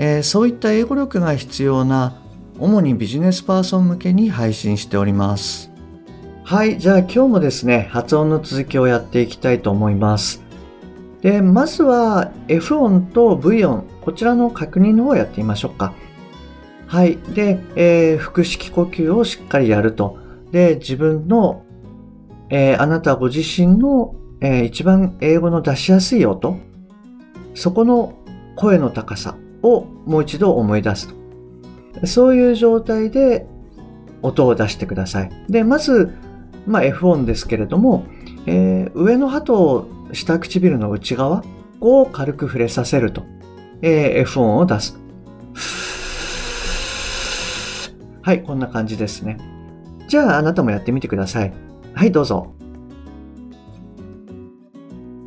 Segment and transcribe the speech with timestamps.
[0.00, 2.22] えーそういった英語力が必要な
[2.58, 5.70] 主にビジネスパーソン向けに配信しております。
[6.44, 10.42] はいじゃあ今日もですね発音の続きをやっていきたいと思います。
[11.20, 15.92] でまずは F 音と V 音こちらの確認の方をやってみましょうか。
[16.86, 20.16] はいで、えー腹式呼吸をしっかりやると。
[20.52, 21.64] で自分の、
[22.50, 26.56] えーあなたご自身の、えー一番英語の出しやすい音。
[27.54, 28.14] そこの
[28.54, 29.36] 声の高さ。
[29.62, 32.06] をもう一度思い出すと。
[32.06, 33.46] そういう状態で
[34.22, 35.30] 音を出してください。
[35.48, 36.14] で、まず、
[36.66, 38.04] まあ、F 音ですけれども、
[38.46, 41.42] えー上の歯と下唇の内側
[41.80, 43.22] を軽く触れさせると。
[43.82, 44.98] えー F 音を出す。
[48.22, 49.38] はい、こんな感じですね。
[50.06, 51.52] じゃあ、あなたもやってみてください。
[51.94, 52.52] はい、どうぞ。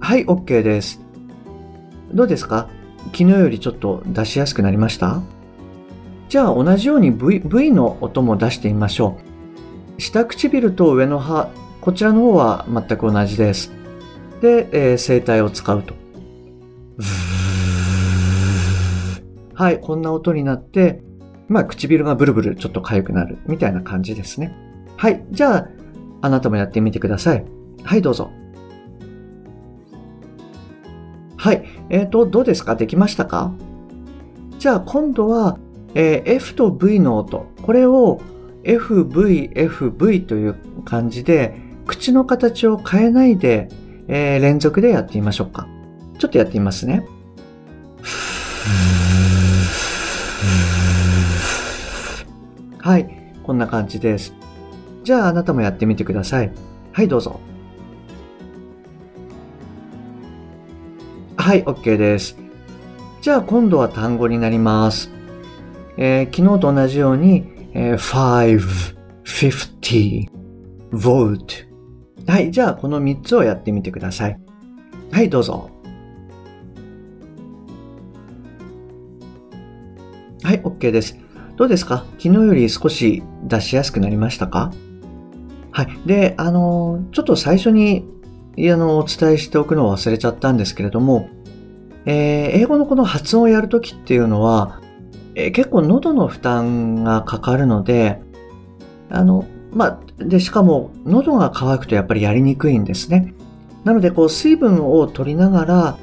[0.00, 1.00] はい、OK です。
[2.12, 2.68] どうですか？
[3.06, 5.20] 昨日よりちょっと出しやすくなりました？
[6.28, 9.18] じゃあ同じように v, v の音も出してみましょ
[9.98, 10.00] う。
[10.00, 13.72] 下唇と上の歯、こちらの方は全く同じです。
[14.40, 15.94] で、えー声帯を使うと。
[19.54, 21.02] はい、こんな音になって、
[21.48, 24.56] まあ唇がブルブルちょっと痒くなるみたいな感じですね。
[24.96, 25.68] はい、じゃあ
[26.22, 27.44] あなたもやってみてください。
[27.82, 28.30] はい、どうぞ。
[31.40, 31.64] はい。
[31.88, 32.76] えっ、と、どうですか？
[32.76, 33.50] できましたか？
[34.58, 35.58] じゃあ今度は、
[35.94, 37.46] えー F と V の音。
[37.62, 38.20] これを
[38.62, 41.56] FV、FV という感じで、
[41.86, 43.70] 口の形を変えないで、
[44.06, 45.66] えー連続でやってみましょうか。
[46.18, 47.06] ちょっとやってみますね。
[52.76, 53.16] はい。
[53.44, 54.34] こんな感じです。
[55.04, 56.52] じゃああなたもやってみてください。
[56.92, 57.40] はい、どうぞ。
[61.40, 62.36] はい、OK です。
[63.22, 65.10] じゃあ今度は単語になります。
[65.96, 70.28] えー昨日と同じように、えー5、50、
[70.92, 71.66] vote。
[72.26, 74.38] はい、じゃあこの3つをやってみてください。
[75.10, 75.70] はい、どうぞ。
[80.42, 81.18] はい、OK です。
[81.56, 82.04] どうですか？
[82.18, 84.72] 昨日より少し出しやすくなりましたか？
[85.70, 85.88] はい。
[86.04, 88.04] で、あのーちょっと最初に
[88.68, 91.28] あの、お伝えしておくのを忘れちゃったんですけれども、
[92.04, 94.80] えー英語のこの発音をやるときっていうのは、
[95.34, 98.20] えー結構喉の負担がかかるので、
[99.08, 103.34] あの、まあ、で、しかも喉が渇くとやっぱりやりにくいんですね。
[103.84, 105.98] なので、こう、水分を取りながら、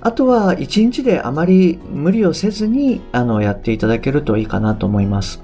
[0.00, 5.42] あとは一日であまり無理をせずに、あの、やっていただけるといいかなと思います。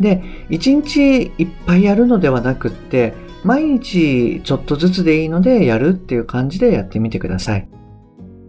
[0.00, 3.14] で、一日いっぱいやるのではなくって、
[3.44, 7.68] 毎日ちょっとずつでいいのでやるっていう感じでやってみてください。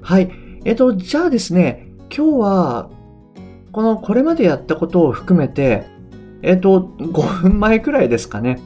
[0.01, 0.31] はい。
[0.65, 2.89] えっと、じゃあですね、今日は、
[3.71, 5.87] この、これまでやったことを含めて、
[6.41, 8.59] えっと、5分前くらいですかね。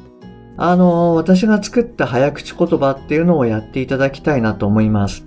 [0.58, 5.26] あの、私が作った早口言葉っていうのをやっていただきたいなと思います。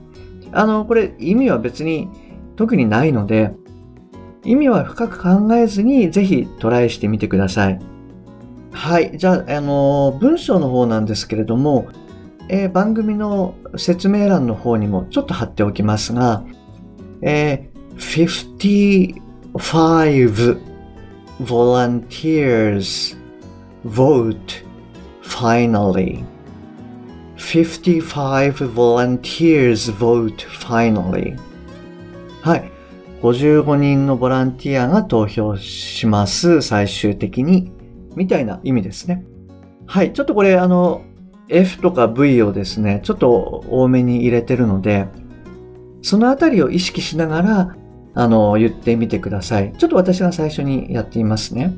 [0.53, 2.09] あの、これ意味は別に
[2.57, 3.53] 特にないので、
[4.45, 7.79] 意味は深く考えずにぜひトライしてみてください。
[8.73, 9.17] はい。
[9.17, 11.89] じゃあ、あの、文章の方なんですけれども、
[12.49, 16.43] えー番組の説明欄の方にもちょっと貼っておきますが、
[17.23, 17.71] えー
[18.01, 19.21] 55
[21.41, 23.17] volunteers
[23.85, 24.65] vote
[25.23, 26.25] finally.
[27.37, 31.39] 55 volunteers vote finally.
[32.43, 32.71] はい。
[33.23, 36.63] 55人のボランティアが投票します。
[36.63, 37.71] 最終的に。
[38.17, 39.25] みたいな意味ですね。
[39.87, 40.13] はい。
[40.13, 41.03] ちょっとこれ、あの、
[41.49, 45.09] F とか V をですね、ちょっと多めに入れてるので、
[46.03, 47.77] そのあたりを意識しながら、
[48.15, 49.73] あの、言ってみてください。
[49.77, 51.73] ちょっと私が最初にやってみますね。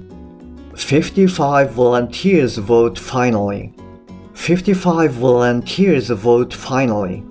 [0.75, 3.73] 55 volunteers vote finally.
[4.34, 7.23] 55 volunteers vote finally.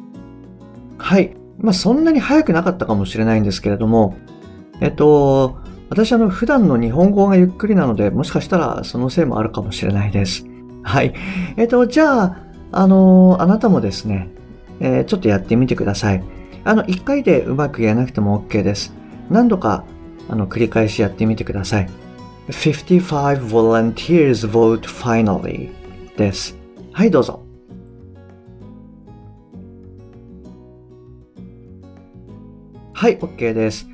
[0.98, 1.36] はい。
[1.60, 4.16] まあ、そんなに早くなかったかもしれないんですけれども、
[4.82, 5.61] えっと、
[5.92, 10.46] 私あの、普段の日本語がゆっくりなので、もしかしたらそのせいもあるかもしれないです。
[10.84, 11.14] はい。
[11.58, 12.38] えっと、じゃあ、
[12.72, 14.30] あの、あなたもですね、
[14.80, 16.24] えーちょっとやってみてください。
[16.64, 18.94] あの、一回でうまく言えなくても OK です。
[19.30, 19.84] 何度か
[20.30, 21.90] あの、繰り返しやってみてください。
[22.48, 25.72] 55 volunteers vote finally
[26.16, 26.56] です。
[26.94, 27.44] はい、どうぞ。
[32.94, 33.91] はい、OK です。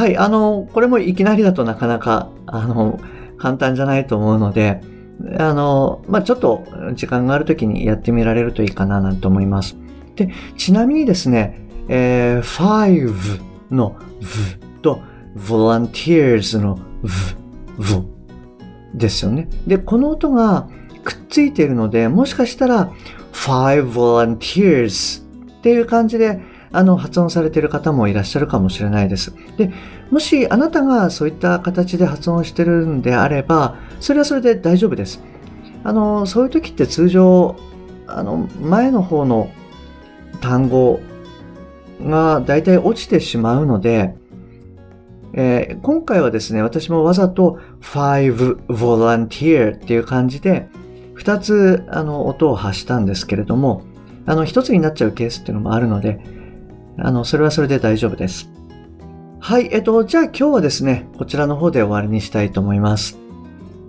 [0.00, 2.98] はい、あの、これもいきなりだとなかなか、あの、
[3.36, 4.80] 簡単じゃないと思うので、
[5.38, 6.64] あの、まあ、ちょっと
[6.94, 9.76] 時間があるときにやってみられるといいかななんて思います。
[10.16, 11.60] で、ちなみにですね、
[11.90, 15.02] えー、5の v と
[15.36, 17.10] volunteers の v,
[17.78, 18.02] v
[18.94, 19.50] ですよね。
[19.66, 20.66] で、この音が
[21.04, 22.90] くっついているので、もしかしたら
[23.34, 25.22] five volunteers
[25.58, 26.40] っていう感じで
[26.72, 29.34] あの、発音されている方もいらっしゃるかもしれないです。
[29.56, 29.72] で、
[30.10, 35.22] もしあなたがそういった形で発音してるんであれば、それはそれで大丈夫です。
[35.82, 37.56] あの、そういう時って通常、
[38.06, 39.50] あの、前の方の
[40.40, 41.00] 単語
[42.02, 44.14] が大体落ちてしまうので、
[45.32, 50.68] えー、今回はですね、私もわざと five volunteer っていう感じで、
[51.14, 53.82] 二つあの音を発したんですけれども、
[54.26, 56.20] あの一つになっちゃうケースっていうのもあるので、
[57.02, 58.50] あの、それはそれで大丈夫です。
[59.40, 63.18] はい、えっと、じゃあ今日はですね、こちらの方で終わりにしたいと思います。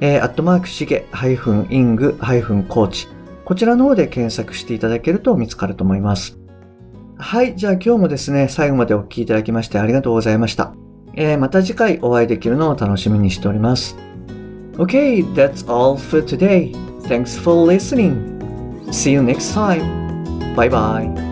[0.00, 3.08] えー、アットマークしげ -ing-coach、
[3.44, 6.38] こちらの方で検索していただけると見つかると思います。
[7.18, 10.72] はい、じゃあ今日もですね、最後までお聴きいただきましてありがとうございました。
[11.14, 13.96] えー、また次回お会いできるのを楽しみにしております。
[14.74, 16.72] Okay, that's all for today.
[17.02, 18.38] Thanks for listening.
[18.90, 19.82] See you next time.
[20.54, 21.27] Bye bye.